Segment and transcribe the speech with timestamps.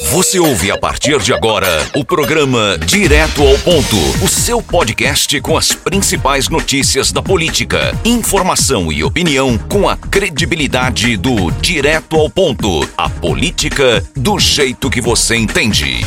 [0.00, 5.56] Você ouve a partir de agora o programa Direto ao Ponto, o seu podcast com
[5.56, 12.88] as principais notícias da política, informação e opinião com a credibilidade do Direto ao Ponto,
[12.96, 16.00] a política do jeito que você entende.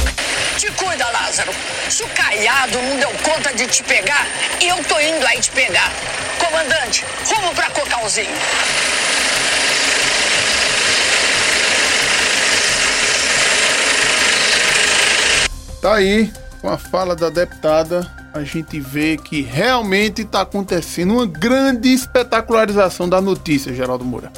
[0.57, 1.51] Te cuida, Lázaro.
[1.89, 4.27] Se o Caiado não deu conta de te pegar,
[4.61, 5.91] eu tô indo aí te pegar.
[6.39, 8.35] Comandante, rumo pra Cocalzinho.
[15.85, 21.27] Tá aí, com a fala da deputada, a gente vê que realmente está acontecendo uma
[21.27, 24.31] grande espetacularização da notícia, Geraldo Moura.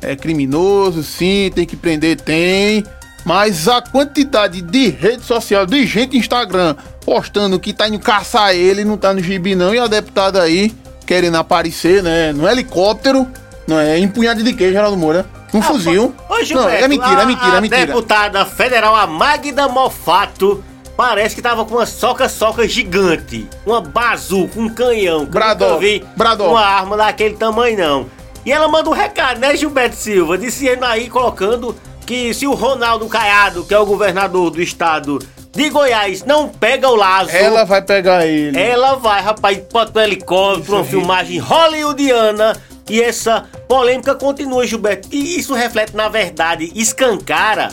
[0.00, 2.84] É criminoso, sim, tem que prender, tem.
[3.24, 8.54] Mas a quantidade de rede social, de gente no Instagram postando que tá indo caçar
[8.54, 10.72] ele, não tá no gibi não, e a deputada aí
[11.04, 13.26] querendo aparecer, né, no helicóptero,
[13.66, 15.26] não é empunhado de quê, Geraldo Moura?
[15.52, 16.14] Um Ah, fuzil.
[16.28, 17.82] Ô, Gilberto, não, é mentira, é mentira, a, é mentira.
[17.82, 20.62] A deputada federal, a Magda Mofato,
[20.96, 23.48] parece que tava com uma soca-soca gigante.
[23.66, 25.20] Uma bazuca, um canhão.
[25.20, 26.50] que eu Braddock, nunca vi Braddock.
[26.50, 28.06] uma arma daquele tamanho, não.
[28.44, 30.36] E ela manda um recado, né, Gilberto Silva?
[30.36, 35.18] Dizendo aí, colocando que se o Ronaldo Caiado, que é o governador do estado
[35.52, 37.36] de Goiás, não pega o Lázaro...
[37.36, 38.58] Ela vai pegar ele.
[38.58, 42.56] Ela vai, rapaz, bota um helicóptero, uma filmagem hollywoodiana.
[42.88, 45.08] E essa polêmica continua, Gilberto.
[45.12, 47.70] E isso reflete, na verdade, escancara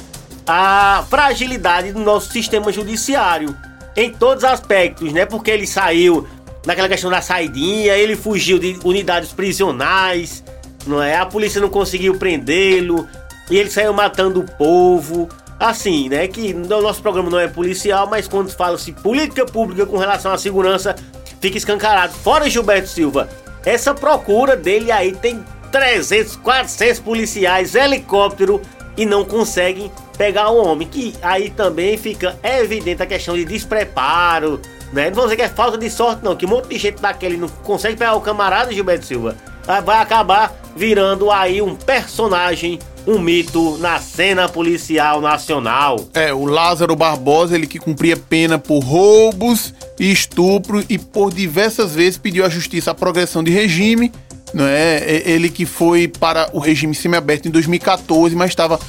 [0.52, 3.56] a fragilidade do nosso sistema judiciário.
[3.96, 5.24] Em todos os aspectos, né?
[5.24, 6.28] Porque ele saiu
[6.66, 10.44] naquela questão da saidinha, ele fugiu de unidades prisionais,
[10.88, 11.18] não é?
[11.18, 13.08] A polícia não conseguiu prendê-lo,
[13.48, 15.30] e ele saiu matando o povo.
[15.60, 16.28] Assim, né?
[16.28, 20.38] Que o nosso programa não é policial, mas quando fala-se política pública com relação à
[20.40, 20.96] segurança,
[21.40, 22.14] fica escancarado.
[22.14, 23.30] Fora Gilberto Silva,
[23.64, 28.60] essa procura dele aí tem 300, 400 policiais, helicóptero
[28.98, 30.88] e não conseguem pegar o homem.
[30.88, 34.60] Que aí também fica evidente a questão de despreparo,
[34.94, 35.08] né?
[35.10, 37.38] Não vou dizer que é falta de sorte, não, que um monte de gente daquele
[37.38, 39.36] não consegue pegar o camarada Gilberto Silva.
[39.68, 46.08] Aí Vai acabar virando aí um personagem, um mito na cena policial nacional.
[46.14, 51.94] É, o Lázaro Barbosa, ele que cumpria pena por roubos e estupro e por diversas
[51.96, 54.12] vezes pediu à justiça a progressão de regime,
[54.54, 55.04] não é?
[55.08, 58.80] E- Ele que foi para o regime semiaberto em 2014, mas estava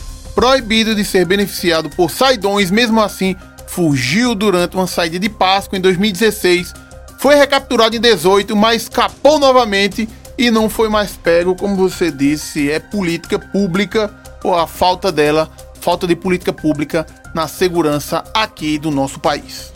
[0.40, 3.36] proibido de ser beneficiado por saidões, mesmo assim
[3.66, 6.72] fugiu durante uma saída de Páscoa em 2016,
[7.18, 10.08] foi recapturado em 18, mas escapou novamente
[10.38, 14.10] e não foi mais pego, como você disse, é política pública
[14.42, 15.46] ou a falta dela,
[15.78, 19.70] falta de política pública na segurança aqui do nosso país.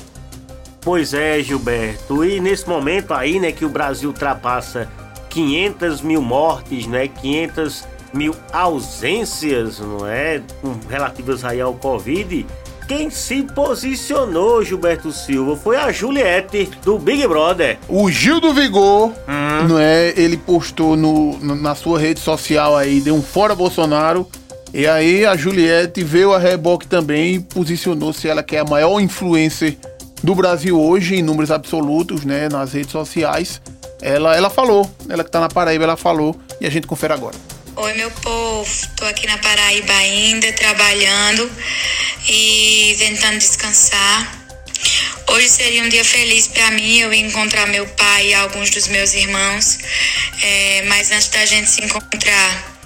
[0.80, 2.24] Pois é, Gilberto.
[2.24, 4.88] E nesse momento aí, né, que o Brasil ultrapassa
[5.28, 12.46] 500 mil mortes, né, 500 mil ausências, não é, com- relativas aí ao Covid,
[12.86, 17.78] quem se posicionou, Gilberto Silva, foi a Juliette do Big Brother.
[17.88, 19.10] O Gil do Vigor,
[19.68, 20.12] não é?
[20.16, 24.28] Ele postou no- na sua rede social aí, deu um fora Bolsonaro.
[24.72, 29.00] E aí a Juliette veio a reboque também e posicionou-se ela que é a maior
[29.00, 29.76] influencer
[30.22, 32.48] do Brasil hoje, em números absolutos, né?
[32.50, 33.62] Nas redes sociais.
[34.02, 37.34] Ela, ela falou, ela que tá na Paraíba, ela falou, e a gente confere agora.
[37.76, 38.70] Oi, meu povo.
[38.94, 41.50] Tô aqui na Paraíba ainda, trabalhando
[42.28, 44.44] e tentando descansar.
[45.26, 47.00] Hoje seria um dia feliz para mim.
[47.00, 49.78] Eu encontrar meu pai e alguns dos meus irmãos.
[50.40, 52.78] É, mas antes da gente se encontrar,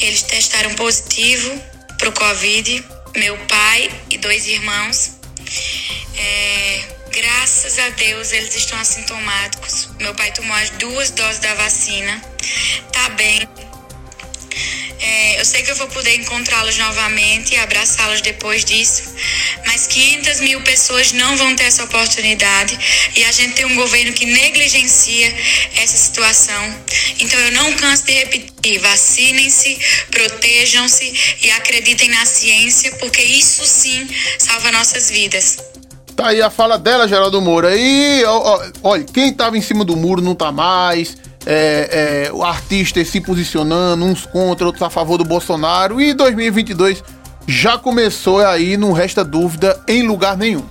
[0.00, 1.60] eles testaram positivo
[1.98, 2.84] pro Covid.
[3.16, 5.18] Meu pai e dois irmãos.
[6.16, 9.88] É, graças a Deus eles estão assintomáticos.
[9.98, 12.22] Meu pai tomou as duas doses da vacina.
[12.92, 13.63] Tá bem.
[15.06, 19.02] É, eu sei que eu vou poder encontrá-los novamente e abraçá-los depois disso,
[19.66, 22.78] mas 500 mil pessoas não vão ter essa oportunidade
[23.14, 25.30] e a gente tem um governo que negligencia
[25.76, 26.74] essa situação.
[27.20, 29.78] Então eu não canso de repetir: vacinem-se,
[30.10, 34.08] protejam-se e acreditem na ciência, porque isso sim
[34.38, 35.58] salva nossas vidas.
[36.16, 37.76] Tá aí a fala dela, Geraldo Moura.
[37.76, 38.22] E,
[38.82, 41.16] olha, quem tava em cima do muro não tá mais.
[41.46, 46.00] É, é, o artista se posicionando, uns contra, outros a favor do Bolsonaro.
[46.00, 47.02] E 2022
[47.46, 50.64] já começou aí, não resta dúvida, em lugar nenhum.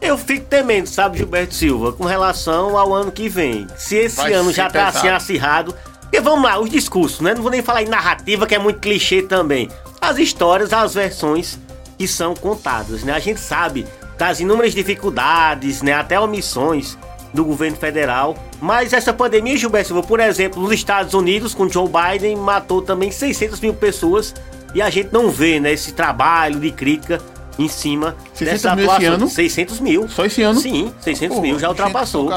[0.00, 3.68] Eu fico temendo, sabe, Gilberto Silva, com relação ao ano que vem.
[3.76, 4.98] Se esse Vai ano já tá pesado.
[4.98, 5.74] assim acirrado.
[6.00, 7.34] Porque vamos lá, os discursos, né?
[7.34, 9.70] Não vou nem falar em narrativa, que é muito clichê também.
[10.00, 11.58] As histórias, as versões
[11.96, 13.12] que são contadas, né?
[13.12, 13.86] A gente sabe
[14.18, 15.92] das inúmeras dificuldades, né?
[15.92, 16.98] Até omissões
[17.32, 18.36] do governo federal.
[18.60, 23.60] Mas essa pandemia, Gilberto por exemplo, nos Estados Unidos, com Joe Biden, matou também 600
[23.60, 24.34] mil pessoas.
[24.74, 25.72] E a gente não vê, né?
[25.72, 27.20] Esse trabalho de crítica
[27.58, 29.28] em cima 600 dessa mil esse ano?
[29.28, 30.08] 600 mil.
[30.08, 30.58] Só esse ano?
[30.58, 32.30] Sim, 600 Pô, mil já ultrapassou.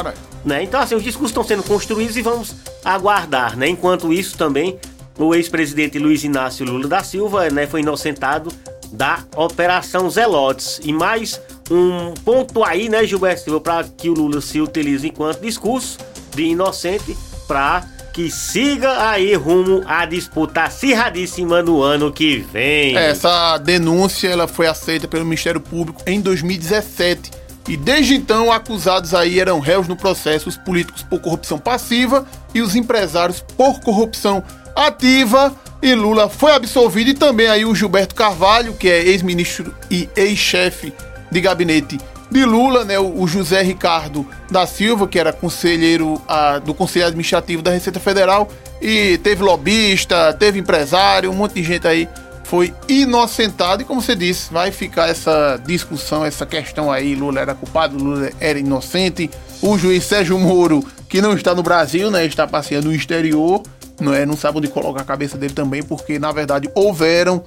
[0.44, 0.64] Né?
[0.64, 3.68] Então, assim, os discursos estão sendo construídos e vamos aguardar, né?
[3.68, 4.78] Enquanto isso, também,
[5.18, 8.52] o ex-presidente Luiz Inácio Lula da Silva né, foi inocentado
[8.96, 10.80] da Operação Zelotes.
[10.84, 11.40] E mais
[11.70, 15.98] um ponto aí, né, Gilberto Silva, para que o Lula se utilize enquanto discurso
[16.34, 17.16] de inocente
[17.48, 17.84] para
[18.14, 22.96] que siga aí rumo à disputa acirradíssima no ano que vem.
[22.96, 27.32] Essa denúncia ela foi aceita pelo Ministério Público em 2017.
[27.68, 32.62] E desde então, acusados aí eram réus no processo, os políticos por corrupção passiva e
[32.62, 34.42] os empresários por corrupção
[34.76, 35.54] ativa.
[35.82, 40.94] E Lula foi absolvido e também aí o Gilberto Carvalho, que é ex-ministro e ex-chefe
[41.32, 42.00] de gabinete
[42.32, 47.62] de Lula, né, o José Ricardo da Silva, que era conselheiro ah, do Conselho Administrativo
[47.62, 48.50] da Receita Federal,
[48.82, 52.10] e teve lobista, teve empresário, um monte de gente aí
[52.44, 53.82] foi inocentado.
[53.82, 58.30] E como você disse, vai ficar essa discussão, essa questão aí: Lula era culpado, Lula
[58.40, 59.30] era inocente.
[59.62, 63.64] O juiz Sérgio Moro, que não está no Brasil, né, está passeando no exterior,
[64.00, 67.44] não é, não sabe onde colocar a cabeça dele também, porque na verdade houveram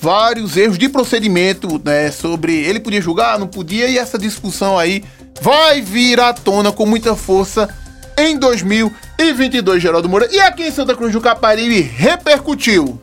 [0.00, 5.04] vários erros de procedimento, né, sobre ele podia julgar, não podia, e essa discussão aí
[5.42, 7.68] vai vir à tona com muita força
[8.16, 10.28] em 2022, Geraldo Moura.
[10.30, 12.98] E aqui em Santa Cruz do Caparibe repercutiu.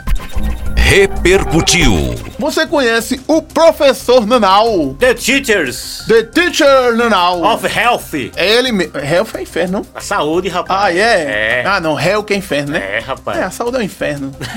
[0.76, 2.16] Repercutiu.
[2.40, 4.96] Você conhece o professor Nanau?
[5.00, 7.44] The Teachers The Teacher Nanau.
[7.44, 8.32] of Health.
[8.36, 8.94] É ele mesmo.
[8.98, 9.86] Hell é inferno, não?
[9.96, 10.80] A saúde, rapaz.
[10.84, 11.62] Ah, é?
[11.62, 11.64] É.
[11.66, 12.00] Ah, não.
[12.00, 12.98] Hell que é inferno, né?
[12.98, 13.40] É, rapaz.
[13.40, 14.32] É, a saúde é um inferno.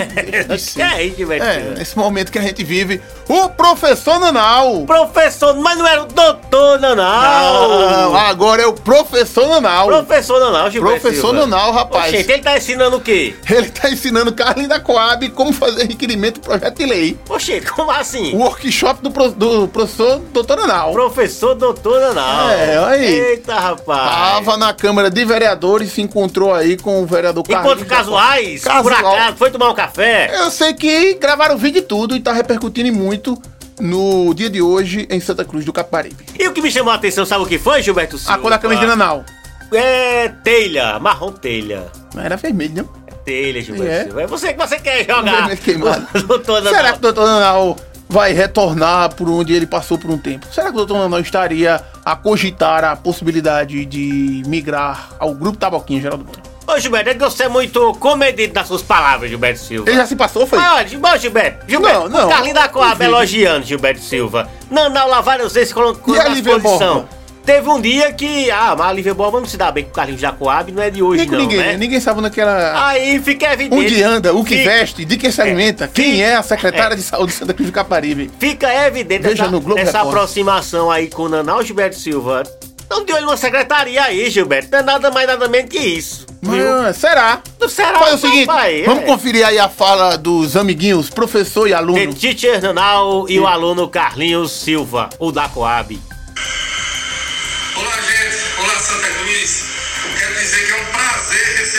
[0.91, 1.75] É isso, Gilberto É, Silva?
[1.79, 4.85] nesse momento que a gente vive, o professor Nanau.
[4.85, 8.15] Professor, mas não era o doutor Não, Nanau.
[8.17, 9.87] agora é o professor Nanau.
[9.89, 11.47] Professor Nanau, Gilberto Professor Silva.
[11.47, 12.13] Nanau, rapaz.
[12.13, 13.35] Oxente, ele tá ensinando o quê?
[13.49, 17.19] Ele tá ensinando Carlinhos da Coab como fazer requerimento do projeto de lei.
[17.29, 18.35] Oxente, como assim?
[18.35, 20.93] O workshop do, pro- do professor doutor Nanau.
[20.93, 22.51] Professor doutor Nanau.
[22.51, 23.07] É, olha aí.
[23.21, 24.11] Eita, rapaz.
[24.11, 27.73] Tava na Câmara de Vereadores e se encontrou aí com o vereador Carlinhos.
[27.73, 28.83] Enquanto da casuais, Casual.
[28.83, 30.31] por acaso, foi tomar um café.
[30.35, 33.41] Eu sei que gravaram vídeo e tudo e tá repercutindo muito
[33.81, 36.25] no dia de hoje em Santa Cruz do Caparibe.
[36.39, 38.35] E o que me chamou a atenção, sabe o que foi, Gilberto Silva?
[38.35, 39.25] A cor da camisa de Nanau.
[39.73, 41.87] É telha, marrom telha.
[42.15, 43.00] Não era vermelho, não?
[43.21, 44.05] É telha, Gilberto É.
[44.05, 44.23] Silva.
[44.23, 45.57] É você que você quer jogar.
[45.57, 46.07] Queimado.
[46.27, 46.75] doutor Nanau.
[46.75, 47.77] Será que o doutor Nanau
[48.09, 50.47] vai retornar por onde ele passou por um tempo?
[50.53, 56.01] Será que o doutor Nanau estaria a cogitar a possibilidade de migrar ao Grupo Taboquinha,
[56.01, 56.41] Geraldo Moura?
[56.67, 59.91] Ô, Gilberto, é que você é muito comedido nas suas palavras, Gilberto Silva.
[59.91, 60.57] Ele já se passou, foi?
[60.59, 62.27] Ah, olha, Gilberto, Gilberto, Não, não.
[62.27, 63.11] o Carlinhos da Coab Duvido.
[63.11, 64.49] elogiando Gilberto Silva.
[64.71, 67.09] Nanau lá várias vezes colocou na posição.
[67.45, 69.93] Teve um dia que, ah, mas a Lívia Borba não se dá bem com o
[69.93, 71.67] Carlinhos da Coab, não é de hoje Nem não, ninguém, né?
[71.73, 71.77] né?
[71.77, 72.89] Ninguém sabe naquela.
[72.89, 73.83] Aí fica evidente.
[73.85, 76.95] Onde anda, o que fica- veste, de que se alimenta, quem Fica- é a secretária
[76.95, 76.97] é.
[76.97, 78.31] de saúde de Santa Cruz do Caparibe.
[78.39, 82.43] Fica evidente Veja essa, no Globo essa aproximação aí com o Nanau Gilberto Silva.
[82.89, 84.69] Não de olho numa secretaria aí, Gilberto.
[84.73, 86.27] Não é nada mais nada menos que isso.
[86.43, 87.41] Mas, será?
[87.61, 89.07] Não será, Faz o seguinte, papai, vamos é.
[89.07, 92.15] conferir aí a fala dos amiguinhos, professor e The aluno.
[92.15, 96.01] Teacher Nanau e o aluno Carlinhos Silva, o da Coab.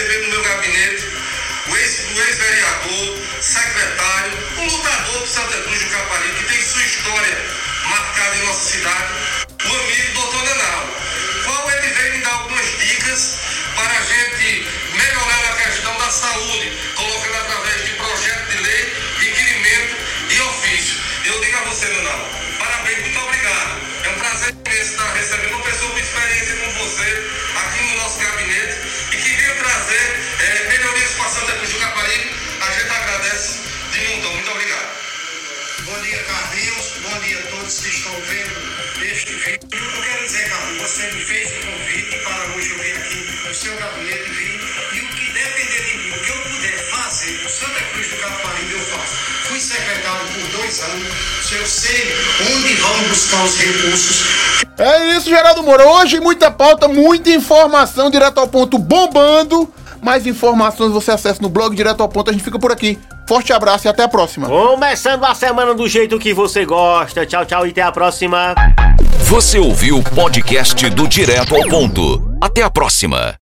[0.01, 1.06] Receber no meu gabinete
[1.68, 6.81] o ex- o ex-vereador, secretário, um lutador de Santa Cruz do Caparibe, que tem sua
[6.83, 7.38] história
[7.86, 9.13] marcada em nossa cidade,
[9.63, 10.96] o amigo doutor Nanau,
[11.46, 13.31] qual ele veio me dar algumas dicas
[37.72, 39.60] todos que estão vendo este vídeo.
[39.72, 43.56] Eu quero dizer, Carlinhos, você me fez o convite para hoje eu vir aqui no
[43.56, 44.60] seu gabinete vir
[44.94, 48.16] e o que depender de mim, o que eu puder fazer por Santa Cruz do
[48.18, 49.16] Caparibe, eu faço.
[49.48, 52.16] Fui secretário por dois anos, eu sei
[52.54, 54.25] onde vão buscar os recursos.
[54.78, 55.88] É isso, Geraldo Moura.
[55.88, 59.74] Hoje muita pauta, muita informação direto ao ponto bombando.
[60.01, 62.30] Mais informações você acessa no blog direto ao ponto.
[62.30, 62.98] A gente fica por aqui.
[63.32, 64.46] Forte abraço e até a próxima.
[64.46, 67.26] Começando a semana do jeito que você gosta.
[67.26, 68.54] Tchau, tchau e até a próxima.
[69.20, 72.36] Você ouviu o podcast do Direto ao Ponto.
[72.42, 73.40] Até a próxima.